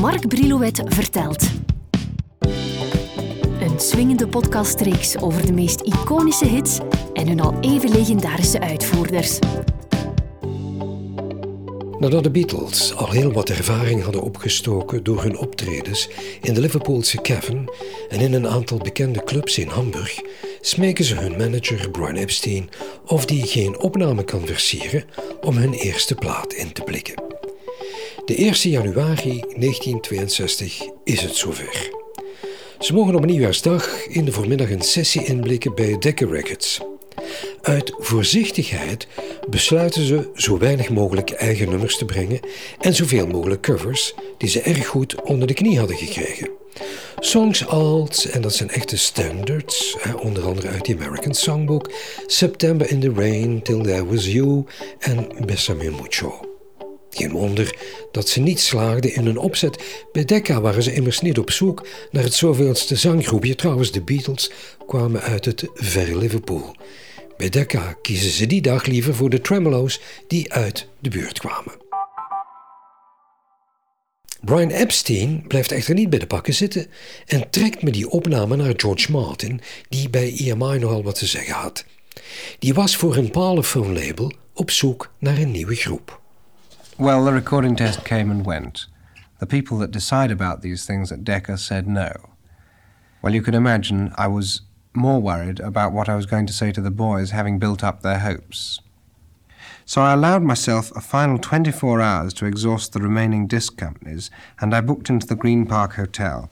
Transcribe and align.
Mark 0.00 0.28
Brilouet 0.28 0.82
vertelt. 0.84 1.50
Een 3.60 3.80
swingende 3.80 4.28
podcastreeks 4.28 5.16
over 5.18 5.46
de 5.46 5.52
meest 5.52 5.80
iconische 5.80 6.46
hits 6.46 6.78
en 7.12 7.28
hun 7.28 7.40
al 7.40 7.54
even 7.60 7.90
legendarische 7.90 8.60
uitvoerders. 8.60 9.38
Nadat 11.98 12.22
de 12.22 12.30
Beatles 12.30 12.94
al 12.94 13.10
heel 13.10 13.32
wat 13.32 13.48
ervaring 13.48 14.02
hadden 14.02 14.22
opgestoken 14.22 15.04
door 15.04 15.22
hun 15.22 15.38
optredens 15.38 16.08
in 16.40 16.54
de 16.54 16.60
Liverpoolse 16.60 17.20
Cavern 17.20 17.70
en 18.08 18.20
in 18.20 18.32
een 18.32 18.48
aantal 18.48 18.78
bekende 18.78 19.24
clubs 19.24 19.58
in 19.58 19.68
Hamburg, 19.68 20.20
smeken 20.60 21.04
ze 21.04 21.14
hun 21.14 21.36
manager 21.36 21.90
Brian 21.90 22.16
Epstein 22.16 22.68
of 23.06 23.26
die 23.26 23.46
geen 23.46 23.78
opname 23.78 24.24
kan 24.24 24.46
versieren 24.46 25.04
om 25.40 25.56
hun 25.56 25.72
eerste 25.72 26.14
plaat 26.14 26.52
in 26.52 26.72
te 26.72 26.82
blikken. 26.82 27.39
De 28.30 28.36
1 28.36 28.70
januari 28.70 29.40
1962 29.40 30.82
is 31.04 31.20
het 31.20 31.36
zover. 31.36 31.90
Ze 32.78 32.92
mogen 32.92 33.14
op 33.14 33.24
nieuwjaarsdag 33.24 34.06
in 34.06 34.24
de 34.24 34.32
voormiddag 34.32 34.70
een 34.70 34.82
sessie 34.82 35.24
inblikken 35.24 35.74
bij 35.74 35.98
Decca 35.98 36.26
Records. 36.26 36.80
Uit 37.62 37.94
voorzichtigheid 37.98 39.06
besluiten 39.48 40.06
ze 40.06 40.30
zo 40.34 40.58
weinig 40.58 40.90
mogelijk 40.90 41.30
eigen 41.30 41.68
nummers 41.68 41.98
te 41.98 42.04
brengen 42.04 42.40
en 42.80 42.94
zoveel 42.94 43.26
mogelijk 43.26 43.62
covers 43.62 44.14
die 44.38 44.48
ze 44.48 44.60
erg 44.60 44.86
goed 44.86 45.22
onder 45.22 45.46
de 45.46 45.54
knie 45.54 45.78
hadden 45.78 45.96
gekregen. 45.96 46.50
Songs 47.18 47.66
als, 47.66 48.26
en 48.26 48.40
dat 48.40 48.54
zijn 48.54 48.70
echte 48.70 48.96
standards, 48.96 49.96
onder 50.22 50.46
andere 50.46 50.68
uit 50.68 50.84
the 50.84 50.96
American 50.98 51.34
Songbook, 51.34 51.92
September 52.26 52.90
in 52.90 53.00
the 53.00 53.12
Rain, 53.14 53.62
Till 53.62 53.82
There 53.82 54.06
Was 54.06 54.26
You 54.26 54.64
en 54.98 55.28
Bessame 55.46 55.90
Mucho. 55.90 56.49
Geen 57.20 57.30
wonder 57.30 57.76
dat 58.12 58.28
ze 58.28 58.40
niet 58.40 58.60
slaagden 58.60 59.14
in 59.14 59.24
hun 59.24 59.38
opzet. 59.38 59.82
Bij 60.12 60.24
Decca 60.24 60.60
waren 60.60 60.82
ze 60.82 60.94
immers 60.94 61.20
niet 61.20 61.38
op 61.38 61.50
zoek 61.50 61.86
naar 62.10 62.22
het 62.22 62.34
zoveelste 62.34 62.96
zanggroepje. 62.96 63.54
Trouwens, 63.54 63.92
de 63.92 64.02
Beatles 64.02 64.50
kwamen 64.86 65.20
uit 65.20 65.44
het 65.44 65.68
verre 65.74 66.18
Liverpool. 66.18 66.76
Bij 67.36 67.48
Decca 67.48 67.96
kiezen 68.02 68.30
ze 68.30 68.46
die 68.46 68.62
dag 68.62 68.86
liever 68.86 69.14
voor 69.14 69.30
de 69.30 69.40
Tremolo's 69.40 70.00
die 70.26 70.52
uit 70.52 70.86
de 70.98 71.08
buurt 71.08 71.38
kwamen. 71.38 71.72
Brian 74.40 74.70
Epstein 74.70 75.44
blijft 75.48 75.72
echter 75.72 75.94
niet 75.94 76.10
bij 76.10 76.18
de 76.18 76.26
pakken 76.26 76.54
zitten 76.54 76.86
en 77.26 77.50
trekt 77.50 77.82
me 77.82 77.90
die 77.90 78.08
opname 78.08 78.56
naar 78.56 78.74
George 78.76 79.12
Martin, 79.12 79.60
die 79.88 80.10
bij 80.10 80.34
EMI 80.36 80.78
nogal 80.78 81.02
wat 81.02 81.18
te 81.18 81.26
zeggen 81.26 81.54
had. 81.54 81.84
Die 82.58 82.74
was 82.74 82.96
voor 82.96 83.16
een 83.16 83.30
Parlophone 83.30 84.04
label 84.04 84.32
op 84.54 84.70
zoek 84.70 85.10
naar 85.18 85.38
een 85.38 85.50
nieuwe 85.50 85.74
groep. 85.74 86.19
Well, 87.00 87.24
the 87.24 87.32
recording 87.32 87.76
test 87.76 88.04
came 88.04 88.30
and 88.30 88.44
went. 88.44 88.84
The 89.38 89.46
people 89.46 89.78
that 89.78 89.90
decide 89.90 90.30
about 90.30 90.60
these 90.60 90.84
things 90.84 91.10
at 91.10 91.24
Decca 91.24 91.56
said 91.56 91.88
no. 91.88 92.12
Well, 93.22 93.32
you 93.34 93.40
can 93.40 93.54
imagine 93.54 94.12
I 94.18 94.26
was 94.26 94.60
more 94.92 95.18
worried 95.18 95.60
about 95.60 95.94
what 95.94 96.10
I 96.10 96.14
was 96.14 96.26
going 96.26 96.44
to 96.44 96.52
say 96.52 96.72
to 96.72 96.80
the 96.82 96.90
boys, 96.90 97.30
having 97.30 97.58
built 97.58 97.82
up 97.82 98.02
their 98.02 98.18
hopes. 98.18 98.82
So 99.86 100.02
I 100.02 100.12
allowed 100.12 100.42
myself 100.42 100.94
a 100.94 101.00
final 101.00 101.38
24 101.38 102.02
hours 102.02 102.34
to 102.34 102.44
exhaust 102.44 102.92
the 102.92 103.00
remaining 103.00 103.46
disc 103.46 103.78
companies, 103.78 104.30
and 104.60 104.74
I 104.74 104.82
booked 104.82 105.08
into 105.08 105.26
the 105.26 105.36
Green 105.36 105.64
Park 105.64 105.94
Hotel. 105.94 106.50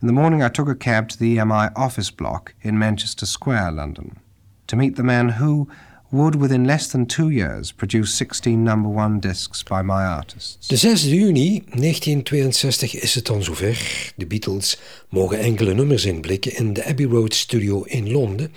In 0.00 0.06
the 0.06 0.14
morning, 0.14 0.42
I 0.42 0.48
took 0.48 0.68
a 0.68 0.74
cab 0.74 1.10
to 1.10 1.18
the 1.18 1.36
EMI 1.36 1.72
office 1.76 2.10
block 2.10 2.54
in 2.62 2.78
Manchester 2.78 3.26
Square, 3.26 3.72
London, 3.72 4.18
to 4.66 4.76
meet 4.76 4.96
the 4.96 5.02
man 5.02 5.28
who 5.28 5.68
would 6.10 6.34
within 6.40 6.66
less 6.66 6.88
than 6.88 7.06
two 7.06 7.28
years 7.28 7.72
produce 7.72 8.16
16 8.16 8.62
number 8.62 8.90
one 8.90 9.18
discs 9.18 9.62
by 9.62 9.80
my 9.82 10.04
artists. 10.04 10.66
De 10.66 10.76
6 10.76 11.04
juni 11.04 11.62
1962 11.64 13.00
is 13.00 13.14
het 13.14 13.26
dan 13.26 13.42
zover. 13.42 14.12
De 14.16 14.26
Beatles 14.26 14.78
mogen 15.08 15.38
enkele 15.38 15.74
nummers 15.74 16.04
inblikken 16.04 16.56
in 16.56 16.72
de 16.72 16.84
Abbey 16.84 17.06
Road 17.06 17.34
Studio 17.34 17.82
in 17.82 18.10
Londen. 18.10 18.52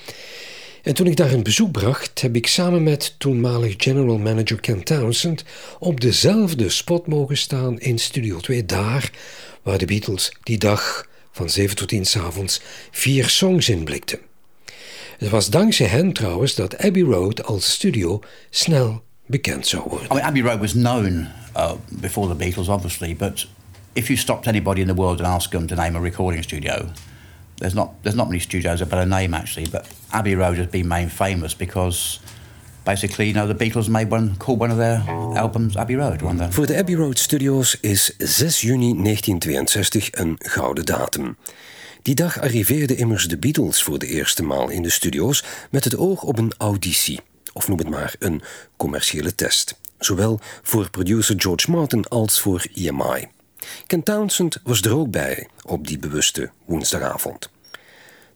En 0.84 0.94
toen 0.94 1.08
ik 1.08 1.16
daar 1.16 1.32
een 1.32 1.44
bezoek 1.44 1.72
bracht, 1.72 2.22
heb 2.22 2.36
ik 2.36 2.48
samen 2.48 2.84
met 2.84 3.16
toenmalig 3.18 3.74
general 3.78 4.18
manager 4.18 4.60
Ken 4.60 4.84
Townsend 4.84 5.44
op 5.80 6.02
dezelfde 6.02 6.70
spot 6.70 7.08
mogen 7.08 7.38
staan 7.38 7.80
in 7.80 8.00
Studio 8.00 8.40
2, 8.40 8.66
daar 8.66 9.12
waar 9.62 9.78
de 9.78 9.86
Beatles 9.86 10.36
die 10.44 10.58
dag 10.58 11.08
van 11.32 11.50
7 11.50 11.76
tot 11.76 11.88
10 11.88 12.06
s 12.06 12.18
avonds 12.18 12.62
vier 12.92 13.30
songs 13.30 13.70
inblikten. 13.70 14.20
Het 15.18 15.30
was 15.30 15.50
dankzij 15.50 15.88
hen 15.88 16.14
trouwens 16.14 16.56
dat 16.56 16.78
Abbey 16.78 17.02
Road 17.02 17.44
als 17.44 17.72
studio 17.72 18.20
snel 18.50 19.04
bekend 19.26 19.68
zou 19.68 19.84
worden. 19.90 20.08
I 20.12 20.14
mean, 20.14 20.26
Abbey 20.26 20.42
Road 20.42 20.60
was 20.60 20.72
known 20.72 21.28
uh, 21.56 21.72
before 21.88 22.28
the 22.28 22.46
Beatles, 22.46 22.68
obviously, 22.68 23.16
but 23.16 23.48
if 23.94 24.08
you 24.08 24.18
stopped 24.18 24.48
anybody 24.48 24.82
in 24.82 24.88
the 24.88 24.94
world 24.94 25.20
and 25.20 25.28
asked 25.28 25.52
them 25.52 25.68
to 25.68 25.76
name 25.76 25.98
a 25.98 26.02
recording 26.02 26.44
studio, 26.44 26.90
there's 27.56 27.74
not 27.74 27.90
there's 28.02 28.16
not 28.16 28.28
many 28.28 28.40
studios 28.40 28.82
a 28.82 28.86
better 28.86 29.08
name 29.08 29.34
actually. 29.34 29.70
But 29.70 29.88
Abbey 30.10 30.36
Road 30.36 30.58
has 30.58 30.70
been 30.70 30.88
made 30.88 31.10
famous 31.12 31.56
because 31.56 32.20
basically, 32.84 33.28
you 33.28 33.34
know, 33.34 33.48
the 33.48 33.66
Beatles 33.66 33.88
made 33.88 34.12
one 34.12 34.36
called 34.38 34.60
one 34.60 34.72
of 34.72 34.78
their 34.78 35.04
albums 35.36 35.76
Abbey 35.76 35.96
Road. 35.96 36.22
One 36.22 36.52
Voor 36.52 36.66
de 36.66 36.78
Abbey 36.78 36.96
Road 36.96 37.20
Studios 37.20 37.78
is 37.82 38.16
6 38.18 38.62
juni 38.62 38.94
1962 39.04 40.10
een 40.12 40.36
gouden 40.38 40.86
datum. 40.86 41.38
Die 42.04 42.16
dag 42.16 42.40
arriveerden 42.40 42.98
immers 42.98 43.28
de 43.28 43.38
Beatles 43.38 43.84
voor 43.84 44.00
de 44.00 44.08
eerste 44.08 44.44
maal 44.44 44.70
in 44.70 44.82
de 44.82 44.90
studio's 44.90 45.44
met 45.70 45.84
het 45.84 45.98
oog 45.98 46.24
op 46.24 46.38
een 46.38 46.54
auditie, 46.58 47.20
of 47.54 47.68
noem 47.68 47.78
het 47.78 47.90
maar 47.90 48.16
een 48.20 48.42
commerciële 48.78 49.36
test. 49.36 49.76
Zowel 50.00 50.40
voor 50.62 50.90
producer 50.90 51.36
George 51.38 51.72
Martin 51.72 52.08
als 52.08 52.42
voor 52.42 52.66
EMI. 52.74 53.28
Ken 53.88 54.04
Townsend 54.04 54.60
was 54.64 54.82
er 54.82 54.96
ook 54.96 55.12
bij 55.12 55.48
op 55.66 55.88
die 55.88 56.00
bewuste 56.00 56.52
woensdagavond. 56.66 57.50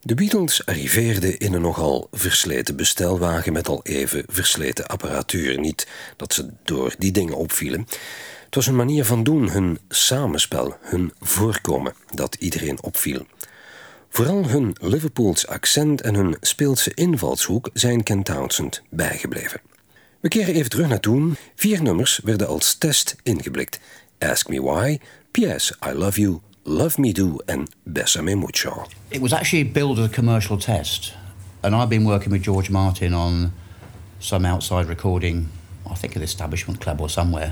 De 0.01 0.15
Beatles 0.15 0.65
arriveerden 0.65 1.39
in 1.39 1.53
een 1.53 1.61
nogal 1.61 2.07
versleten 2.11 2.75
bestelwagen 2.75 3.53
met 3.53 3.67
al 3.67 3.79
even 3.83 4.23
versleten 4.27 4.87
apparatuur. 4.87 5.59
Niet 5.59 5.87
dat 6.17 6.33
ze 6.33 6.49
door 6.63 6.95
die 6.97 7.11
dingen 7.11 7.37
opvielen. 7.37 7.87
Het 8.45 8.55
was 8.55 8.65
hun 8.65 8.75
manier 8.75 9.05
van 9.05 9.23
doen, 9.23 9.49
hun 9.49 9.79
samenspel, 9.89 10.77
hun 10.81 11.13
voorkomen 11.19 11.93
dat 12.13 12.35
iedereen 12.35 12.83
opviel. 12.83 13.25
Vooral 14.17 14.47
hun 14.47 14.75
Liverpools 14.81 15.47
accent 15.47 16.01
en 16.01 16.15
hun 16.15 16.37
speelse 16.41 16.93
invalshoek 16.93 17.69
zijn 17.73 18.03
Ken 18.03 18.23
Townsend 18.23 18.81
bijgebleven. 18.89 19.61
We 20.19 20.27
keren 20.27 20.53
even 20.53 20.69
terug 20.69 20.87
naar 20.87 20.99
toen. 20.99 21.35
Vier 21.55 21.81
nummers 21.81 22.19
werden 22.23 22.47
als 22.47 22.75
test 22.75 23.15
ingeblikt. 23.23 23.79
Ask 24.19 24.49
Me 24.49 24.61
Why, 24.61 24.99
P.S. 25.31 25.77
I 25.89 25.91
Love 25.93 26.21
You, 26.21 26.39
Love 26.63 27.01
Me 27.01 27.11
Do 27.11 27.35
and 27.45 27.69
Bessame 27.83 28.35
Mucho. 28.35 28.85
It 29.07 29.19
was 29.19 29.33
actually 29.33 29.71
billed 29.71 29.99
as 29.99 30.05
a 30.05 30.09
commercial 30.09 30.57
test. 30.57 31.13
And 31.59 31.75
I've 31.75 31.89
been 31.89 32.05
working 32.05 32.31
with 32.31 32.43
George 32.43 32.69
Martin 32.71 33.13
on 33.13 33.51
some 34.19 34.49
outside 34.49 34.87
recording, 34.87 35.47
I 35.91 35.95
think 35.95 36.13
at 36.13 36.19
the 36.19 36.27
Establishment 36.27 36.79
Club 36.79 37.01
or 37.01 37.09
somewhere. 37.09 37.51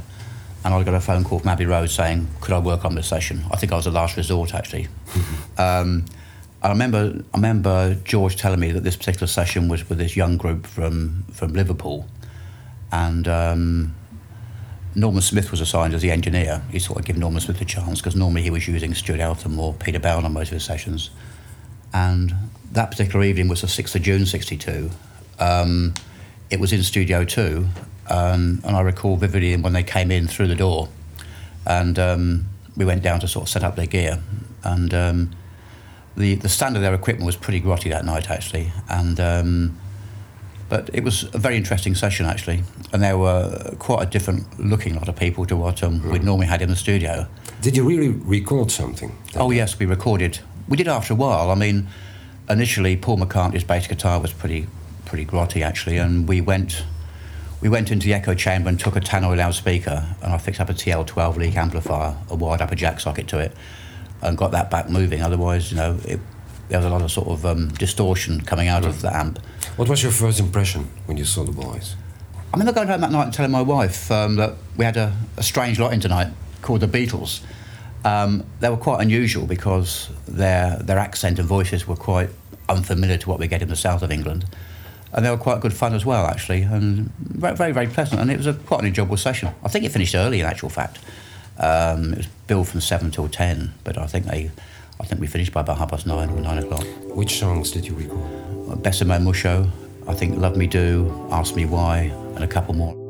And 0.64 0.74
I 0.74 0.84
got 0.84 0.94
a 0.94 1.00
phone 1.00 1.24
call 1.24 1.40
from 1.40 1.50
Abbey 1.50 1.66
Road 1.66 1.90
saying, 1.90 2.28
could 2.40 2.54
I 2.54 2.60
work 2.60 2.86
on 2.86 2.96
this 2.96 3.08
session? 3.08 3.44
I 3.54 3.58
think 3.58 3.72
I 3.72 3.76
was 3.76 3.84
the 3.84 3.92
last 3.92 4.18
resort, 4.18 4.54
actually. 4.54 4.88
um, 5.58 6.04
I 6.66 6.70
remember, 6.70 7.24
I 7.32 7.38
remember 7.38 7.94
George 8.04 8.38
telling 8.38 8.60
me 8.60 8.72
that 8.72 8.84
this 8.84 8.96
particular 8.96 9.28
session 9.28 9.68
was 9.68 9.88
with 9.88 10.00
this 10.00 10.16
young 10.16 10.36
group 10.36 10.66
from, 10.66 11.24
from 11.32 11.54
Liverpool. 11.54 12.08
And 12.92 13.28
um, 13.28 13.96
Norman 14.96 15.22
Smith 15.22 15.52
was 15.52 15.62
assigned 15.62 15.94
as 15.94 16.02
the 16.02 16.10
engineer. 16.10 16.64
He 16.72 16.80
thought 16.80 16.98
I'd 16.98 17.06
give 17.06 17.18
Norman 17.18 17.40
Smith 17.40 17.62
a 17.62 17.66
chance 17.66 18.02
because 18.02 18.16
normally 18.16 18.42
he 18.42 18.50
was 18.50 18.68
using 18.68 18.96
Stuart 18.96 19.20
Eltham 19.20 19.60
or 19.60 19.76
Peter 19.76 20.00
Bell 20.00 20.26
on 20.26 20.34
most 20.34 20.48
of 20.48 20.54
his 20.54 20.64
sessions. 20.64 21.12
And 21.94 22.34
that 22.72 22.90
particular 22.90 23.24
evening 23.24 23.48
was 23.48 23.62
the 23.62 23.68
6th 23.68 23.94
of 23.94 24.02
June 24.02 24.26
62. 24.26 24.90
Um, 25.38 25.94
it 26.50 26.60
was 26.60 26.74
in 26.74 26.82
Studio 26.82 27.26
2. 27.26 27.68
Um, 28.10 28.62
and 28.64 28.76
I 28.76 28.82
recall 28.82 29.18
vividly 29.18 29.56
when 29.56 29.74
they 29.74 29.84
came 29.84 30.10
in 30.10 30.26
through 30.26 30.48
the 30.48 30.56
door. 30.56 30.90
And 31.68 32.00
um, 32.00 32.46
we 32.76 32.86
went 32.86 33.04
down 33.04 33.20
to 33.20 33.28
sort 33.28 33.44
of 33.44 33.50
set 33.50 33.64
up 33.64 33.76
their 33.76 33.86
gear. 33.86 34.24
And 34.64 34.92
um, 34.96 35.32
the 36.18 36.36
the 36.36 36.50
standard 36.50 36.78
of 36.78 36.84
their 36.84 36.94
equipment 36.94 37.26
was 37.26 37.36
pretty 37.36 37.62
grotty 37.62 37.90
that 37.90 38.06
night 38.06 38.30
actually, 38.30 38.72
and 38.90 39.20
um, 39.20 39.78
but 40.70 40.90
it 40.94 41.04
was 41.04 41.24
a 41.34 41.38
very 41.38 41.58
interesting 41.58 41.96
session 41.96 42.26
actually, 42.26 42.64
and 42.94 43.04
there 43.04 43.18
were 43.18 43.76
quite 43.80 44.04
a 44.04 44.06
different 44.10 44.60
looking 44.60 44.96
lot 44.96 45.08
of 45.08 45.16
people 45.16 45.46
to 45.46 45.56
what 45.56 45.84
um, 45.84 46.08
we'd 46.10 46.24
normally 46.24 46.48
had 46.48 46.62
in 46.62 46.70
the 46.70 46.76
studio. 46.76 47.28
Did 47.62 47.76
you 47.78 47.88
really 47.88 48.10
record 48.10 48.72
something? 48.72 49.16
Oh 49.36 49.52
yes, 49.52 49.78
we 49.78 49.86
recorded. 49.86 50.40
We 50.68 50.78
did 50.78 50.88
after 50.88 51.14
a 51.14 51.16
while. 51.16 51.52
I 51.52 51.56
mean, 51.56 51.88
initially 52.50 52.96
Paul 52.98 53.18
McCartney's 53.18 53.64
bass 53.64 53.88
guitar 53.88 54.20
was 54.20 54.34
pretty 54.34 54.68
pretty 55.06 55.26
grotty 55.26 55.62
actually, 55.64 55.98
and 55.98 56.28
we 56.28 56.42
went. 56.42 56.84
We 57.62 57.70
went 57.70 57.90
into 57.90 58.06
the 58.06 58.14
echo 58.14 58.36
chamber 58.36 58.70
and 58.70 58.80
took 58.80 58.96
a 58.96 59.00
tannoy 59.00 59.38
loudspeaker, 59.38 60.16
and 60.22 60.34
I 60.34 60.38
fixed 60.38 60.62
up 60.62 60.70
a 60.70 60.74
TL12 60.74 61.38
leak 61.38 61.56
amplifier, 61.56 62.16
a 62.30 62.36
wired 62.36 62.62
upper 62.62 62.76
jack 62.76 63.00
socket 63.00 63.28
to 63.30 63.40
it, 63.40 63.54
and 64.22 64.38
got 64.38 64.52
that 64.52 64.70
back 64.72 64.90
moving. 64.90 65.22
Otherwise, 65.22 65.72
you 65.72 65.78
know, 65.78 65.98
it, 66.06 66.20
there 66.70 66.80
was 66.80 66.86
a 66.86 66.90
lot 66.90 67.02
of 67.02 67.12
sort 67.12 67.28
of 67.28 67.46
um, 67.46 67.70
distortion 67.70 68.42
coming 68.42 68.68
out 68.68 68.84
right. 68.84 68.90
of 68.90 69.02
the 69.02 69.16
amp. 69.16 69.40
What 69.76 69.90
was 69.90 70.02
your 70.02 70.12
first 70.12 70.40
impression 70.40 70.90
when 71.06 71.18
you 71.18 71.26
saw 71.26 71.44
the 71.44 71.52
boys? 71.52 71.96
I 72.54 72.58
remember 72.58 72.74
going 72.74 72.88
home 72.88 73.02
that 73.02 73.12
night 73.12 73.26
and 73.26 73.34
telling 73.34 73.52
my 73.52 73.62
wife 73.62 74.10
um, 74.12 74.38
that 74.38 74.54
we 74.78 74.86
had 74.86 74.96
a, 74.96 75.14
a, 75.36 75.44
strange 75.44 75.78
lot 75.78 75.92
in 75.94 76.00
tonight 76.00 76.32
called 76.62 76.80
the 76.80 76.88
Beatles. 76.88 77.42
Um, 78.06 78.46
they 78.62 78.70
were 78.70 78.78
quite 78.78 79.02
unusual 79.02 79.46
because 79.46 80.10
their 80.28 80.78
their 80.78 80.98
accent 80.98 81.40
and 81.40 81.48
voices 81.48 81.88
were 81.88 81.96
quite 81.96 82.30
unfamiliar 82.70 83.18
to 83.18 83.30
what 83.30 83.40
we 83.40 83.48
get 83.48 83.62
in 83.62 83.68
the 83.68 83.76
south 83.76 84.04
of 84.04 84.12
England, 84.12 84.46
and 85.12 85.26
they 85.26 85.30
were 85.30 85.38
quite 85.38 85.60
good 85.60 85.74
fun 85.74 85.94
as 85.94 86.06
well, 86.06 86.26
actually, 86.28 86.62
and 86.62 87.12
very 87.18 87.56
very, 87.56 87.74
very 87.74 87.88
pleasant. 87.88 88.22
And 88.22 88.32
it 88.32 88.38
was 88.38 88.48
a 88.48 88.54
quite 88.54 88.80
an 88.80 88.86
enjoyable 88.86 89.18
session. 89.18 89.50
I 89.64 89.68
think 89.68 89.84
it 89.84 89.92
finished 89.92 90.16
early, 90.16 90.40
in 90.40 90.46
actual 90.46 90.70
fact. 90.70 91.00
Um, 91.58 92.14
it 92.14 92.18
was 92.18 92.28
billed 92.48 92.68
from 92.68 92.82
seven 92.82 93.12
till 93.12 93.30
ten, 93.30 93.74
but 93.84 93.98
I 93.98 94.08
think 94.08 94.26
they, 94.26 94.52
I 95.00 95.06
think 95.06 95.22
we 95.22 95.28
finished 95.28 95.54
by 95.54 95.62
about 95.62 95.78
half 95.78 95.92
past 95.92 96.06
nine 96.06 96.30
or 96.30 96.42
nine 96.42 96.58
o'clock. 96.58 96.86
Which 97.16 97.40
songs 97.40 97.72
did 97.72 97.86
you 97.86 97.96
record? 97.96 98.84
Besame 98.84 99.22
Musho, 99.22 99.70
I 100.08 100.14
think 100.14 100.38
Love 100.38 100.58
Me 100.58 100.68
Do, 100.68 101.28
Ask 101.32 101.56
Me 101.56 101.66
Why, 101.66 102.12
and 102.36 102.44
a 102.44 102.48
couple 102.48 102.74
more. 102.74 103.05